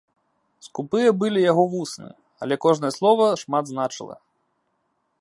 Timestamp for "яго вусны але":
1.51-2.55